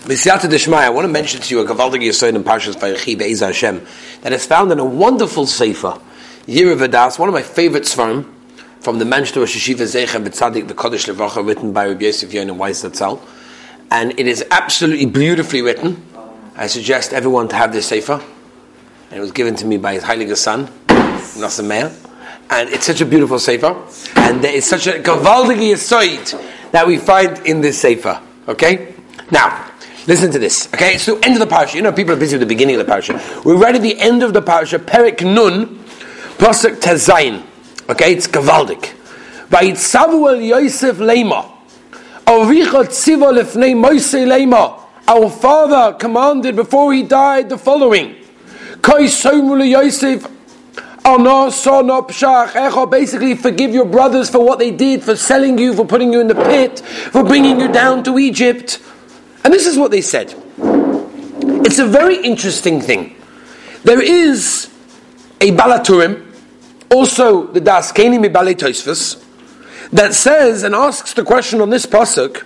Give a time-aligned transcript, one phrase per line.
[0.00, 3.40] Misyata Deshmai, I want to mention to you a Gavaldig Yisrael in Parshas Vayechi Be'ez
[3.40, 3.86] Hashem
[4.22, 6.00] that is found in a wonderful sefer,
[6.46, 8.26] Yir Vadas, one of my favorite svarim
[8.80, 12.54] from the Manchester Rosh Yeshiva Zeichem B'Tzadik the Kodesh Levacha, written by Rabbi Yosef Yonah
[12.54, 13.20] Weiss Zatzal,
[13.90, 16.02] and it is absolutely beautifully written.
[16.56, 18.22] I suggest everyone to have this sefer,
[19.10, 21.92] and it was given to me by his Heilige son, Nassim Meir,
[22.48, 23.76] and it's such a beautiful sefer,
[24.16, 28.18] and there is such a Gavaldig Yisrael that we find in this sefer.
[28.48, 28.94] Okay,
[29.30, 29.66] now.
[30.06, 30.72] Listen to this.
[30.74, 31.74] Okay, it's the end of the parsha.
[31.74, 33.44] You know, people are busy with the beginning of the parsha.
[33.44, 34.78] We're right at the end of the parsha.
[34.78, 35.78] Perik Nun,
[36.38, 37.44] Pasuk Tezayin.
[37.88, 38.94] Okay, it's Gavaldik.
[42.30, 44.80] Avicha tziva lefnei Moshe Lema.
[45.08, 48.14] Our father commanded before he died the following.
[48.80, 50.26] Kai somul Yosef
[52.90, 56.28] Basically, forgive your brothers for what they did, for selling you, for putting you in
[56.28, 58.80] the pit, for bringing you down to Egypt.
[59.44, 60.34] And this is what they said.
[61.64, 63.16] It's a very interesting thing.
[63.84, 64.70] There is
[65.40, 66.26] a Baal HaTurim,
[66.90, 69.24] also the Das Keni Mibale Tosfos,
[69.92, 72.38] that says and asks the question on this pasuk: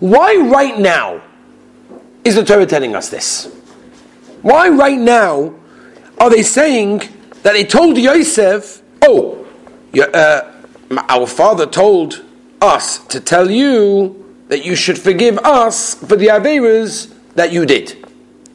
[0.00, 1.22] Why right now
[2.24, 3.46] is the Torah telling us this?
[4.42, 5.54] Why right now
[6.18, 7.02] are they saying
[7.42, 9.46] that they told Yosef, "Oh,
[9.96, 10.40] uh,
[11.08, 12.24] our father told
[12.60, 18.06] us to tell you that you should forgive us for the Averas that you did.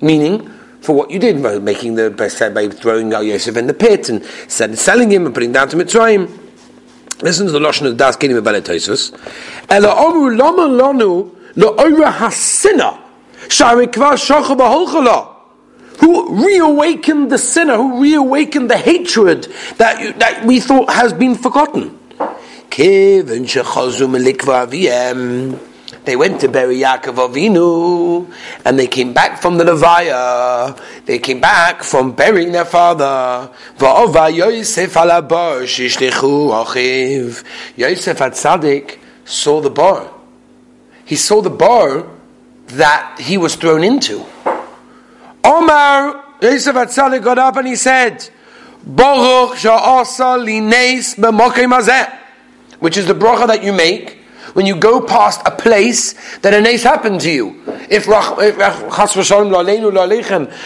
[0.02, 0.50] Meaning,
[0.82, 4.24] for what you did, by making the by throwing Al Yosef in the pit and
[4.48, 6.30] selling him and putting down to Mitzrayim.
[7.22, 9.12] Listen to the Lashon of Das Kedim Abele Tosus.
[9.70, 12.98] Ela lama lanu lo oira hasina
[13.48, 15.36] sharikva shocha b'holchala
[16.00, 21.98] who reawakened the sinner, who reawakened the hatred that, that we thought has been forgotten.
[26.10, 28.34] They went to bury Yaakov Avinu,
[28.66, 30.76] and they came back from the Levaya.
[31.06, 33.52] They came back from burying their father.
[33.80, 34.96] Yosef
[37.76, 40.12] Yosef Atzadik saw the bar.
[41.06, 42.08] He saw the bar
[42.70, 44.26] that he was thrown into.
[45.44, 48.28] Omar Yosef Atzadik got up and he said,
[48.84, 49.60] Baruch
[52.80, 54.19] which is the bracha that you make
[54.54, 57.62] when you go past a place that a nace happened to you.
[57.90, 58.08] If,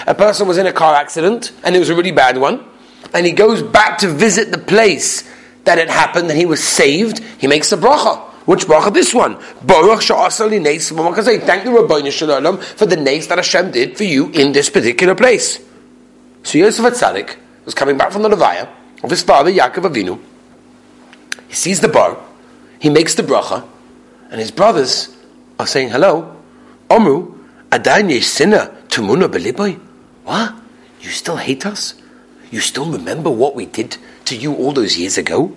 [0.07, 2.63] a person was in a car accident and it was a really bad one,
[3.13, 5.23] and he goes back to visit the place
[5.65, 8.19] that it happened and he was saved, he makes a bracha.
[8.45, 8.93] Which bracha?
[8.93, 9.35] This one.
[9.63, 10.87] Baruch sha'asali nes.
[11.25, 14.69] say, thank the Rabbeinu Shalom for the nace that Hashem did for you in this
[14.69, 15.63] particular place.
[16.43, 18.67] So Yosef Atzadik was coming back from the Levaya
[19.01, 20.19] of his father Yaakov Avinu.
[21.47, 22.17] He sees the bar,
[22.79, 23.65] he makes the bracha,
[24.33, 25.15] and his brothers
[25.59, 26.35] are saying, hello,
[26.89, 27.37] Omru,
[27.69, 29.79] Adain Sinna Tumuna Beliboy.
[30.23, 30.55] What?
[31.01, 31.93] You still hate us?
[32.49, 35.55] You still remember what we did to you all those years ago?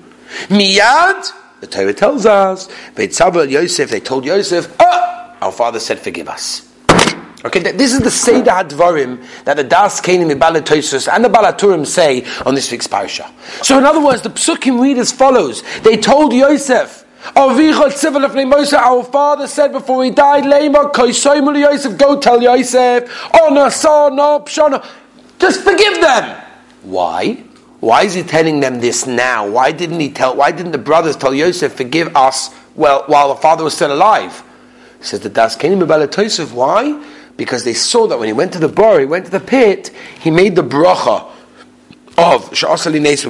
[0.49, 1.27] Miyad,
[1.61, 6.71] the Torah tells us, Beitzabel Yosef, they told Yosef, oh, our father said, forgive us.
[7.47, 10.31] Okay, this is the Seder Hadvarim that the Das Kenim and
[11.25, 13.31] the Baal HaTurim say on this week's parsha.
[13.65, 19.73] So, in other words, the Psukim read as follows: They told Yosef, our father said
[19.73, 24.11] before he died, Yosef, go tell Yosef, oh no, so
[24.47, 24.85] pshana.
[25.39, 26.43] Just forgive them.
[26.83, 27.45] Why?
[27.81, 29.49] Why is he telling them this now?
[29.49, 33.41] Why didn't he tell, why didn't the brothers tell Yosef, forgive us, well, while the
[33.41, 34.43] father was still alive?
[34.99, 36.53] He says the Das Kenim Yosef.
[36.53, 37.05] Why?
[37.37, 39.91] Because they saw that when he went to the bar, he went to the pit,
[40.21, 41.31] he made the bracha
[42.17, 43.25] of Sha'asali Nes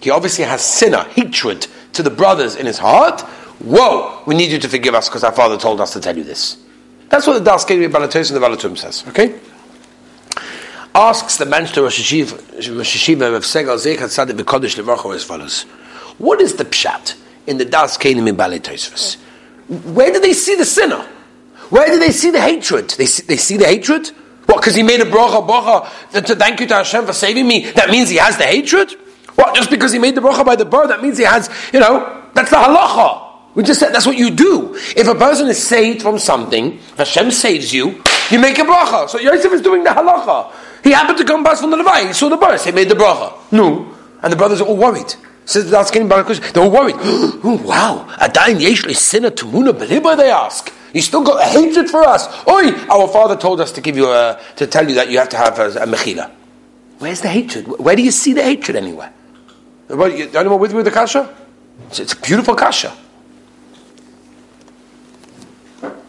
[0.00, 3.20] He obviously has sinner, hatred to the brothers in his heart,
[3.60, 6.24] whoa, we need you to forgive us because our father told us to tell you
[6.24, 6.56] this.
[7.08, 9.38] That's what the Das Kedim Balatos and the Balatum says, okay?
[10.94, 15.62] Asks the Manchester Rosh Yeshiva of Segal Zechat Sadik V'Kodesh Levarcho as follows.
[16.18, 17.16] What is the pshat
[17.46, 19.16] in the Das in Balatos?
[19.68, 21.06] Where do they see the sinner?
[21.70, 22.90] Where do they see the hatred?
[22.90, 24.08] They see, they see the hatred?
[24.46, 27.70] What, because he made a bracha, bracha, to thank you to Hashem for saving me,
[27.72, 28.94] that means he has the hatred?
[29.38, 31.78] What, just because he made the bracha by the bird, that means he has, you
[31.78, 33.54] know, that's the halacha.
[33.54, 34.74] We just said that's what you do.
[34.96, 39.08] If a person is saved from something, Hashem saves you, you make a bracha.
[39.08, 40.52] So Yosef is doing the halacha.
[40.82, 42.96] He happened to come past from the Levi, he saw the bird, he made the
[42.96, 43.32] bracha.
[43.52, 43.94] No.
[44.22, 45.14] And the brothers are all worried.
[45.44, 46.96] Says that's getting They're all worried.
[46.98, 48.08] oh, wow.
[48.16, 50.72] Adain yeshli sinner tumuna beliba, they ask.
[50.92, 52.26] You still got a hatred for us.
[52.48, 55.28] Oi, our father told us to give you a, to tell you that you have
[55.28, 56.28] to have a, a mechila.
[56.98, 57.68] Where's the hatred?
[57.68, 59.12] Where do you see the hatred anywhere?
[59.90, 61.34] Anyone with me with the kasha?
[61.86, 62.96] It's, it's a beautiful kasha.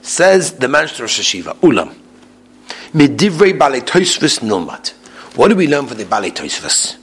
[0.01, 1.95] Says the Manchester Shashiva, Ulam.
[2.93, 4.89] Medivrei Balei Tosfos Nilmat.
[5.35, 6.97] What do we learn from the Balei Tosfos?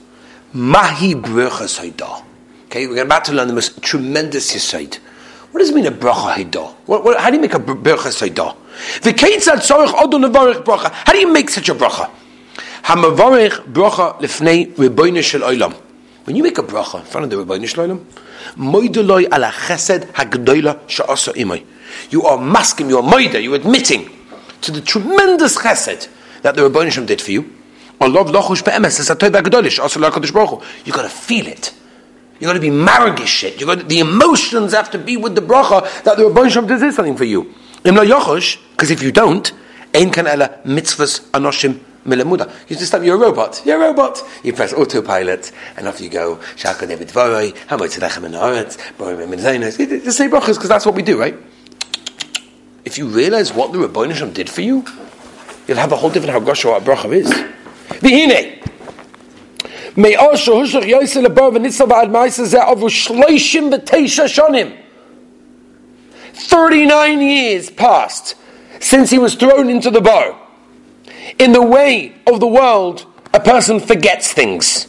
[0.53, 2.23] Mahi Brachas Haidah.
[2.65, 4.99] Okay, we're about to learn the most tremendous Yisaid.
[5.51, 6.73] What does it mean a bracha haidah?
[6.85, 8.55] What, what, how do you make a bracha haidah?
[9.01, 10.91] V'keitzad tzorich odu nevarich bracha.
[10.91, 12.11] How do you make such a bracha?
[12.83, 15.75] Hamavarich bracha lifnei riboyne shel olam.
[16.27, 18.05] When you make a bracha in front of the riboyne shel olam,
[18.57, 21.63] moidoloi ala chesed hagdoila sha'asa imay.
[22.09, 24.09] You are masking, you are moida, you are admitting
[24.59, 26.09] to the tremendous chesed
[26.41, 27.49] that the riboyne shel did for you.
[27.99, 28.27] You got
[31.01, 31.73] to feel it.
[32.39, 33.59] You got to be margish it.
[33.59, 36.95] You gotta, the emotions have to be with the bracha that the Rebbeinu Shem does
[36.95, 37.51] something for you.
[37.81, 39.51] Because if you don't,
[39.95, 42.51] ein kan ela mitzvahs anoshim milamuda.
[42.67, 43.03] You just stop.
[43.03, 43.61] You're a robot.
[43.65, 44.23] You're a robot.
[44.43, 46.39] You press autopilot and off you go.
[46.55, 47.55] Shaka David Voroi.
[47.67, 48.77] How much tzedachem in haaretz?
[48.97, 49.77] Borim zaynos.
[50.03, 51.37] Just say brachas because that's what we do, right?
[52.85, 54.85] If you realize what the Rebbeinu Shem did for you,
[55.67, 57.29] you'll have a whole different hagosha what a bracha is.
[57.99, 58.65] V'hine.
[59.97, 64.77] Me'or shehushach yoyse lebar v'nitzah ba'ad ma'isa zeh avu shloishim v'teisha shonim.
[66.33, 68.35] 39 years passed
[68.79, 70.39] since he was thrown into the bar.
[71.39, 74.87] In the way of the world, a person forgets things.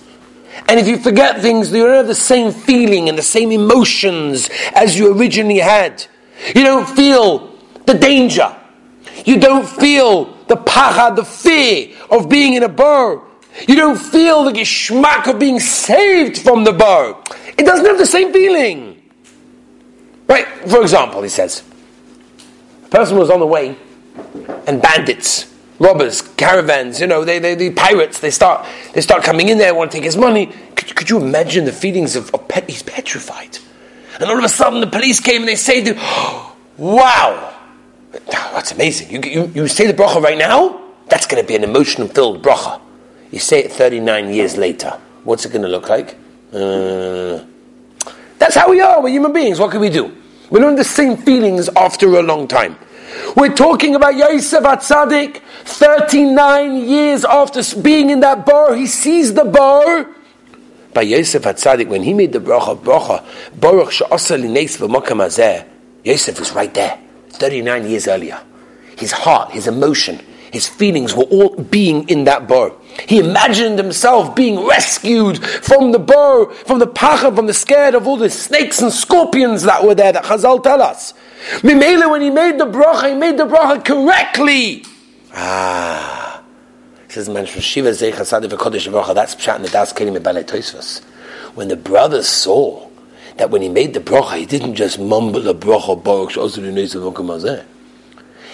[0.68, 4.50] And if you forget things, you don't have the same feeling and the same emotions
[4.74, 6.06] as you originally had.
[6.54, 7.54] You don't feel
[7.86, 8.54] the danger.
[9.24, 13.22] You don't feel the pachad, the fear of being in a bar
[13.66, 17.20] you don't feel the geschmack of being saved from the bar.
[17.56, 19.02] It doesn't have the same feeling.
[20.28, 20.46] Right?
[20.68, 21.64] For example, he says,
[22.84, 23.76] a person was on the way
[24.66, 29.48] and bandits, robbers, caravans, you know, they, they, the pirates, they start, they start coming
[29.48, 30.46] in there, want to take his money.
[30.74, 33.58] Could, could you imagine the feelings of, of pet, he's petrified.
[34.20, 37.54] And all of a sudden the police came and they say to oh, wow,
[38.12, 39.10] that's amazing.
[39.12, 40.82] You, you, you say the bracha right now?
[41.08, 42.80] That's going to be an emotion filled bracha.
[43.30, 44.98] You say it 39 years later.
[45.24, 46.16] What's it going to look like?
[46.52, 47.44] Uh,
[48.38, 49.02] that's how we are.
[49.02, 49.58] We're human beings.
[49.58, 50.16] What can we do?
[50.50, 52.78] We don't have the same feelings after a long time.
[53.36, 59.44] We're talking about Yosef Atzadik, 39 years after being in that bar, he sees the
[59.44, 60.08] bar.
[60.92, 63.24] By Yosef Atzadik, when he made the bracha, bracha,
[63.58, 65.64] Baruch she'asa lineis v'mokam hazeh,
[66.04, 66.98] Yosef was right there,
[67.30, 68.40] 39 years earlier.
[68.96, 70.20] His heart, his emotion,
[70.52, 72.72] his feelings were all being in that bar.
[73.06, 78.06] He imagined himself being rescued from the bar, from the pachad, from the scared of
[78.06, 81.14] all the snakes and scorpions that were there that Chazal tell us.
[81.60, 84.84] Mimele, when he made the bracha, he made the bracha correctly.
[85.32, 86.42] Ah.
[87.08, 91.02] Says man Shiva Bracha, that's Pshat the Das Kelim Balei.
[91.54, 92.88] When the brothers saw
[93.36, 97.64] that when he made the bracha, he didn't just mumble the bracha, Baruch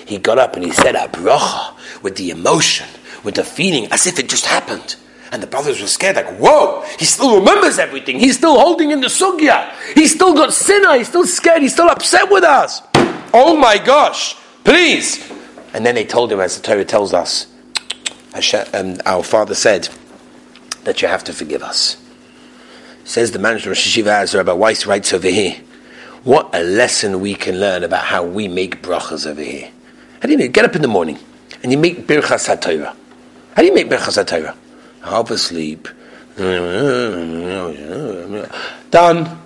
[0.07, 2.87] He got up and he said a bracha with the emotion
[3.25, 4.97] with the feeling as if it just happened.
[5.33, 8.19] And the brothers were scared, like, whoa, he still remembers everything.
[8.19, 9.73] He's still holding in the sugya.
[9.95, 10.97] He's still got sinner.
[10.97, 11.63] He's still scared.
[11.63, 12.83] He's still upset with us.
[13.33, 15.33] Oh my gosh, please.
[15.73, 17.47] And then they told him, as the Torah tells us,
[18.73, 19.89] um, our father said,
[20.85, 21.97] that you have to forgive us.
[23.05, 25.57] Says the manager of Shishiva Azra about Weiss writes over here.
[26.23, 29.71] What a lesson we can learn about how we make brachas over here.
[30.21, 31.19] How do you get up in the morning
[31.63, 32.95] and you make birchas HaTorah?
[33.55, 34.57] How do you make Birchas HaTorah?
[35.05, 35.89] Half asleep.
[38.91, 39.39] Done.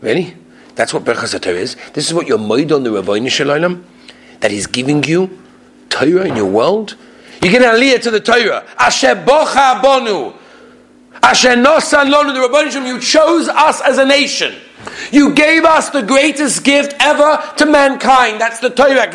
[0.00, 0.36] Really?
[0.76, 1.76] That's what HaTorah is.
[1.94, 3.84] This is what you're made on the Rabbi Shalom,
[4.38, 5.36] that He's giving you
[5.90, 6.94] Torah in your world.
[7.42, 8.64] You get an aliyah to the Torah.
[8.78, 10.36] Asher bocha bonu.
[11.24, 12.32] Asher nosan lonu.
[12.32, 14.54] The Rabbi Shalom, you chose us as a nation.
[15.10, 18.40] You gave us the greatest gift ever to mankind.
[18.40, 19.10] That's the Torah.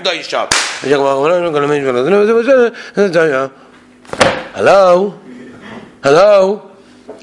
[4.56, 5.23] Hello?
[6.04, 6.70] Hello?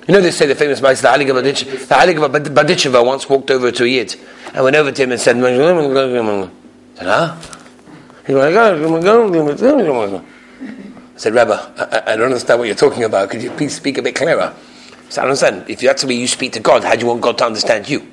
[0.08, 3.84] You know they say the famous Ma'is, the Halig of Badicheva once walked over to
[3.84, 4.16] a Yid
[4.54, 7.36] and went over to him and said, said huh?
[8.26, 10.22] He went, I
[11.16, 13.28] said, Rabbi, I, I, don't understand what you're talking about.
[13.28, 14.54] Could you please speak a bit clearer?
[15.10, 15.68] So I don't understand.
[15.68, 17.86] If that's the way you speak to God, how do you want God to understand
[17.86, 18.10] you?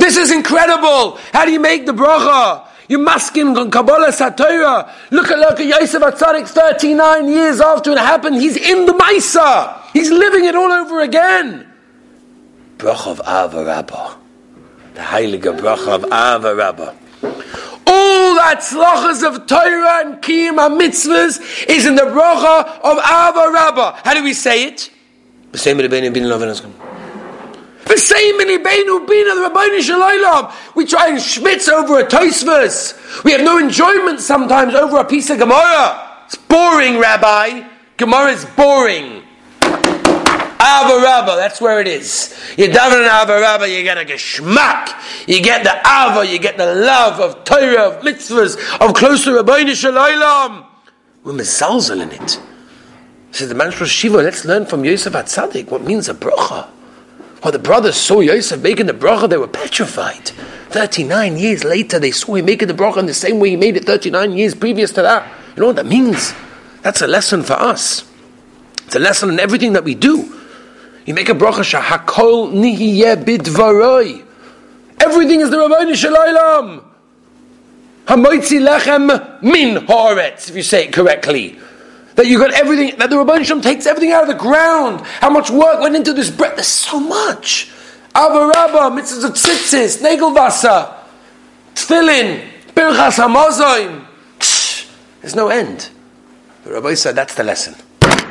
[0.00, 1.18] This is incredible!
[1.32, 2.66] How do you make the bracha?
[2.88, 4.92] You masking on Kabbalah Satira.
[5.10, 8.36] Look at look at Yosef Atzadik 39 years after it happened.
[8.36, 9.80] He's in the Maisa.
[9.92, 11.66] He's living it all over again.
[12.78, 14.18] Bracha of Ava
[14.94, 16.94] The Heilige Bracha of Ava Rabbah.
[17.86, 23.50] All that slachas of Torah and Kiyim and mitzvahs is in the bracha of Ava
[23.52, 24.00] Rabbah.
[24.04, 24.90] How do we say it?
[25.52, 26.94] The same bin The same in Ibenu Bina, the Rabbeinu Shalaylam.
[30.74, 33.24] We try and schmitz over a Tosfos.
[33.24, 36.24] We have no enjoyment sometimes over a piece of Gemara.
[36.26, 37.68] It's boring, Rabbi.
[37.96, 39.22] Gemara is boring.
[39.62, 42.34] Ava Rabba, that's where it is.
[42.56, 44.88] You daven an Ava Rabba, you get a geschmack.
[45.28, 49.30] You get the Ava, you get the love of Torah, of mitzvahs, of close to
[49.30, 50.64] Rabbeinu Shalaylam.
[51.22, 52.40] We're mezalzel in it.
[53.30, 56.68] Says the man Shiva, let's learn from Yosef Atzadik what means a bracha.
[57.44, 60.30] When the brothers saw Yosef making the bracha, they were petrified.
[60.70, 63.76] 39 years later, they saw him making the bracha in the same way he made
[63.76, 65.30] it 39 years previous to that.
[65.54, 66.32] You know what that means?
[66.80, 68.10] That's a lesson for us.
[68.86, 70.40] It's a lesson in everything that we do.
[71.04, 74.24] You make a bracha shahakol nihiyeh bidvaroi.
[75.00, 76.82] Everything is the Rabbeinu Shalaylam.
[78.06, 81.58] Hamoitzi lechem min haaretz, if you say it correctly.
[82.16, 85.00] That you got everything, that the Rabban Shem takes everything out of the ground.
[85.00, 86.56] How much work went into this bread?
[86.56, 87.70] There's so much.
[88.14, 90.94] Avarabba, mitzvahs of tzitzis, negelvasa,
[91.74, 94.06] tefillin, birchas hamazoim.
[95.20, 95.90] There's no end.
[96.62, 97.74] The Rabbi said that's the lesson.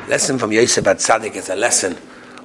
[0.07, 1.97] Lesson from Yosef at Tzaddik is a lesson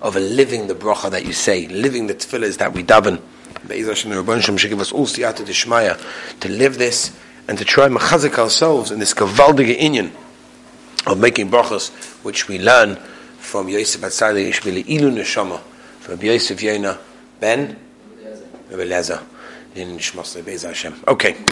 [0.02, 3.21] of a living the bracha that you say, living the tefillahs that we daven.
[3.66, 6.00] Be'ez Hashem, the Rabban Shem should give us all siyata d'shmaya
[6.40, 7.16] to live this
[7.47, 10.11] and to try machazik ourselves in this gavaldige inyan
[11.07, 11.90] of making brachas,
[12.25, 12.97] which we learn
[13.38, 15.61] from Yosef Atzadi Ishbili Ilu Neshama,
[16.00, 16.99] from Yosef Yena
[17.40, 17.78] Ben
[18.71, 19.23] Rebbe Lezer
[19.75, 20.95] in Shmos Hashem.
[21.07, 21.37] Okay.